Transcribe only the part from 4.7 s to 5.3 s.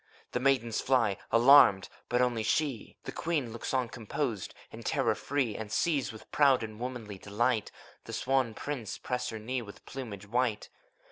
and terror